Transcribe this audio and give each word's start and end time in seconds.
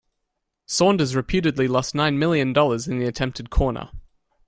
Saunders 0.65 1.15
reputedly 1.15 1.67
lost 1.67 1.93
nine 1.93 2.17
million 2.17 2.53
dollars 2.53 2.87
in 2.87 2.97
the 2.97 3.05
attempted 3.05 3.51
corner. 3.51 3.91